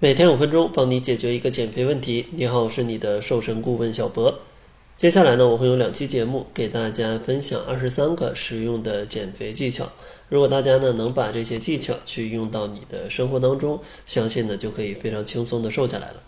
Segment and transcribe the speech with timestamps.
[0.00, 2.26] 每天五分钟，帮你解决一个减肥问题。
[2.30, 4.32] 你好，我是你的瘦身顾问小博。
[4.96, 9.88] 接下来呢，我会有两期节目给大家分享二十三个实用的减肥技巧。
[10.28, 16.22] 如果大家呢能把这些技巧去用到你的生活当中，相信呢就可以非常轻松的瘦下来了。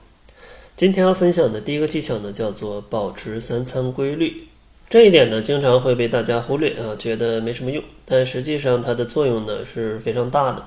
[0.74, 4.48] 今天要分享的第一个技巧呢，叫做保持三餐规律。
[4.88, 10.64] 这一点呢，经常会被大家忽略啊，觉得没什么用，但实际上它的作用呢是非常大的。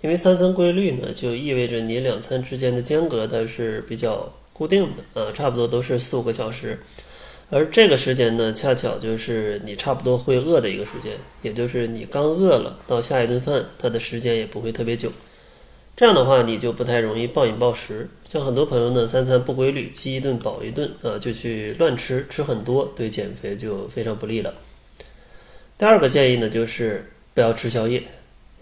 [0.00, 6.78] 因为三餐规律呢，就意味着你两餐之间的间隔它是比较固定的啊，差不多都是四五个小时，
[7.50, 15.10] 而这个时间呢，恰巧就是你差不多会饿的一个时间，也就是你刚饿了到下一顿饭，它的时间也不会特别久。
[15.96, 18.08] 这样的话，你就不太容易暴饮暴食。
[18.28, 24.54] 像很多朋友呢，三餐不规律，饥一顿饱一顿啊，就去乱吃，吃很多，对减肥就非常不利了。
[25.76, 28.02] 第二个建议呢，就是不要吃宵夜。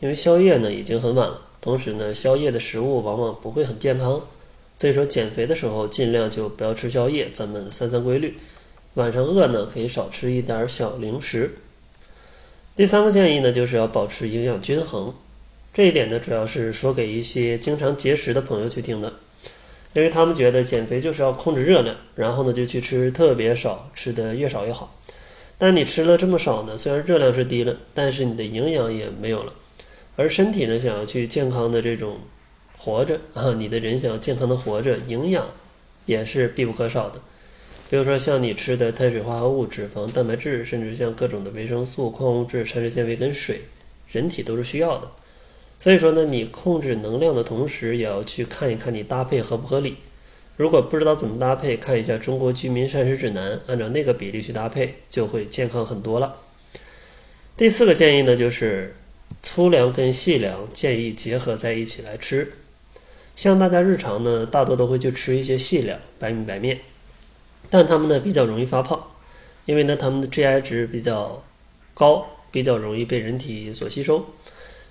[0.00, 4.20] 因为宵夜呢已经很晚了，同时呢宵夜的食物往往不会很健康，
[4.76, 8.36] 所以说减肥的时候尽量就不要吃宵夜，咱们三餐规律。
[8.94, 11.54] 晚上饿呢可以少吃一点小零食。
[12.74, 15.14] 第三个建议呢就是要保持营养均衡，
[15.72, 19.12] 这一点呢主要是说给一些经常节食的朋友去听的，
[19.94, 24.94] 因为他们觉得减肥就是要控制热量，然后呢就去吃特别少，吃的越少越好。
[25.56, 29.52] 但你吃了这么少呢，虽然热量是低了，但是你的营养也没有了。
[30.16, 32.18] 而身体呢，想要去健康的这种
[32.78, 35.46] 活着啊，你的人想要健康的活着，营养
[36.06, 37.20] 也是必不可少的。
[37.90, 43.60] 比如说像你吃的碳水化合物、脂肪、蛋白质，甚至像各种的维生素、矿物质、膳食纤维跟水，
[44.10, 45.08] 人体都是需要的。
[45.78, 49.96] 所以说呢，你控制能量的同时，也要去看一看你搭配合不合理。
[50.56, 56.36] 如果不知道怎么搭配，看一下《中国居民膳食指南》，按照那个比例去搭配，就会健康很多了。
[57.56, 58.94] 第四个建议呢，就是。
[59.42, 62.52] 粗粮跟细粮建议结合在一起来吃，
[63.34, 66.80] 像大家日常呢，大多都会去吃一些细粮，白米白面，
[67.70, 69.02] 但它们呢比较容易发胖，
[69.64, 71.42] 因为呢它们的 GI 值比较
[71.94, 74.26] 高，比较容易被人体所吸收，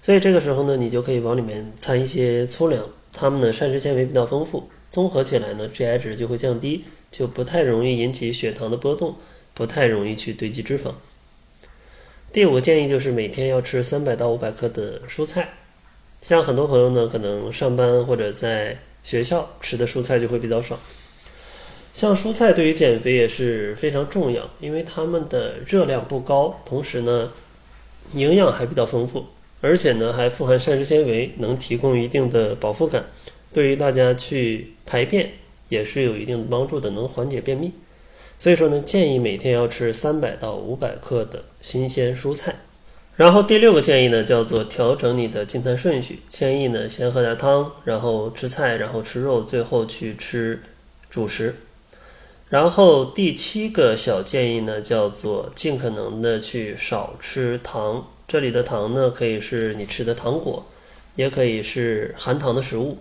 [0.02, 9.16] 所以这个时候呢，你就可以往里面掺一些粗粮，它们呢膳食纤维比较丰富，综合起来呢 GI 值就会降低，就不太容易引起血糖的波动，
[9.54, 10.94] 不太容易去堆积脂肪。
[12.36, 15.54] 第五个建议就是每天要吃三百到五百克的蔬菜，
[16.22, 20.78] 像很多朋友呢，可能上班或者在学校吃的蔬菜就会比较少。
[21.94, 27.32] 像蔬菜对于减肥也是非常重要，因为它们的热量不高，同时呢，
[28.12, 29.28] 营养还比较丰富，
[29.62, 33.06] 而且呢还富含膳食纤维，能提供一定的饱腹感，
[33.54, 35.32] 对于大家去排便
[35.70, 37.72] 也是有一定帮助的，能缓解便秘。
[38.38, 42.56] 所以说呢，建议每天要吃三百到五百克的新鲜蔬菜。
[43.16, 46.20] 然后第六个建议呢，叫做调整你的进餐顺序。
[46.28, 50.62] 建议呢，先喝点汤，然后吃菜，然后吃肉，最后去吃
[51.10, 51.56] 主食。
[52.50, 58.06] 然后第七个小建议呢，叫做尽可能的去少吃糖。
[58.28, 60.66] 这里的糖呢，可以是你吃的糖果，
[61.16, 62.98] 也可以是含糖的食物，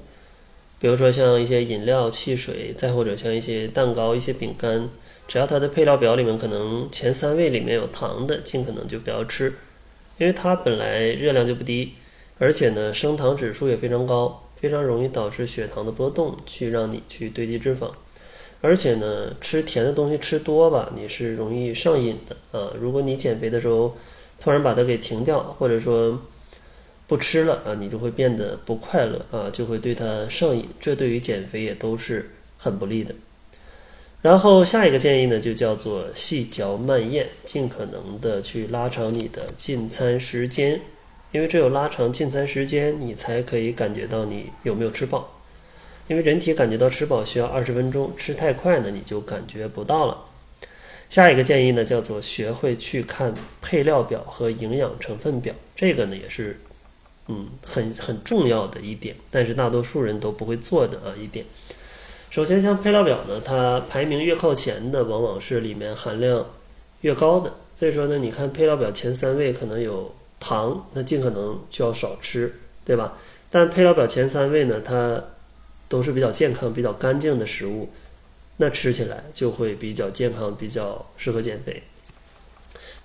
[0.84, 4.90] 比如说像一些饮料、汽水，再或者像一些蛋糕、一些饼干。
[5.26, 9.54] 只要它的配料表里面可能前三位里面有糖的，尽可能就不要吃，
[10.18, 11.94] 因为它本来热量就不低，
[12.38, 17.90] 而且呢升糖指数也非常高，非常容易导致血糖的波动，去让你去堆积脂肪。
[18.60, 22.70] 而且呢吃甜的东西吃多吧，你是容易上瘾的啊。
[22.78, 23.96] 如果你减肥的时候
[24.38, 26.20] 突然把它给停掉，或者说
[27.06, 33.15] 不吃了啊，你就会变得不快乐啊，就会对它上瘾，这对于减肥也都是很不利的。
[34.22, 40.81] 然后下一个建议呢，就叫做细嚼慢咽，尽可能的去拉长你的进餐时间，
[41.31, 45.31] 因为只有拉长进餐时间，你才可以感觉到你有没有吃饱。
[46.09, 50.25] 因为人体感觉到吃饱需要二十分钟，吃太快呢，你就感觉不到了。
[51.10, 56.59] 下一个建议呢，叫做学会去看配料表和营养成分表，这个呢也是，
[57.28, 61.44] 嗯，很很重要的一点，但是大多数人都不会做的啊一点。
[62.31, 66.46] 首先，像配料表呢，它排名越靠前的，往往是里面含量
[67.00, 67.54] 越高的。
[67.75, 72.52] 所以说呢，你看配料表前三位可能有糖，那尽可能就要少吃，
[72.84, 73.16] 对吧？
[73.50, 75.22] 但配料表前三位呢，它
[75.88, 77.88] 都是比较健康、比较干净的食物，
[78.56, 81.82] 那吃起来就会比较健康，比较适合减肥。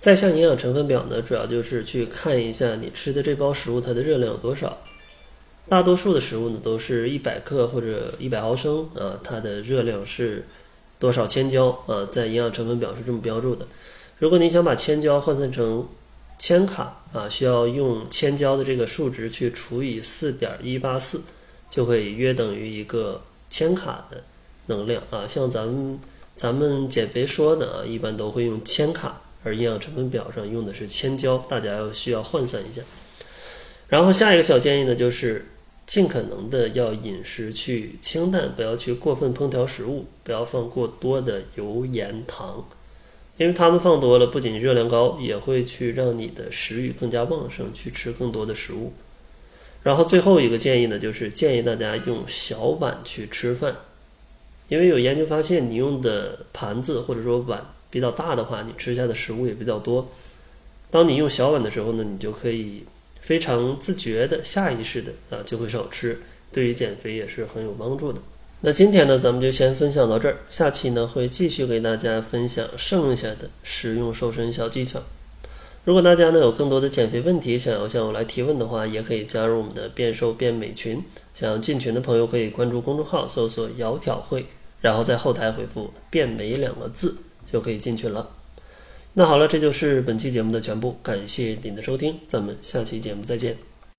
[0.00, 4.78] 再像营养成分表呢，主要就是去看一下你吃的这包食物它的热量有多少。
[5.68, 10.44] 大多数的食物呢，都是一百克或者一百毫升啊，它的热量是
[10.98, 12.08] 多少千焦啊？
[12.10, 13.66] 在营养成分表是这么标注的。
[14.18, 15.86] 如果你想把千焦换算成
[16.38, 21.20] 千卡啊，需要用千焦的这个数值去除以四点一八四，
[21.68, 23.20] 就可以约等于一个
[23.50, 24.24] 千卡的
[24.66, 25.26] 能量啊。
[25.28, 26.00] 像咱们
[26.34, 32.82] 咱们减肥说的啊，一般都会用千卡，而营养成分表上用的是千焦，大家要需要换算一下。
[33.88, 35.46] 然后下一个小建议呢，就是
[35.86, 42.68] 尽可能的要饮食去清淡，不要去过分烹调食物，不要放过多的油盐糖，
[43.36, 48.92] 因为它们放多了不仅热量高，也会去让你的食欲更加旺盛，去吃更多的食物。
[49.82, 53.74] 然后最后一个建议呢，就是建议大家用小碗去吃饭，
[54.68, 60.08] 因为有研究发现，你用的盘子或者说碗比较大的话，你吃下的食物也比较多。
[60.90, 62.84] 当你用小碗的时候呢，你就可以。
[63.20, 66.20] 非常自觉的、下意识的啊，就会少吃，
[66.50, 68.18] 对于减肥也是很有帮助的。
[68.62, 75.00] 那今天呢，咱们就先分享到这儿，下期呢会继续给大家分享剩下的实用瘦身小技巧。
[75.84, 81.00] 如果大家呢有更多的减肥问题想要向我来提问的话，也可以加入我们的变瘦变美群。
[81.32, 84.44] 想要进群的朋友可以关注公众号，搜索“窈窕会”，
[84.80, 87.14] 然后在后台回复“变美”两个字，
[87.52, 88.30] 就可以进群了。
[89.14, 93.69] 那好了，这就是本期节目的全部，感谢您的收听，咱们下期节目再见。